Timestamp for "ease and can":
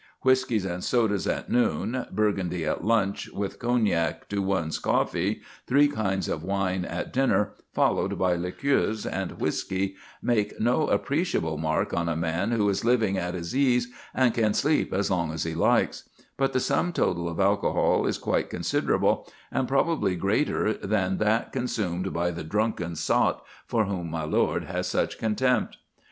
13.55-14.55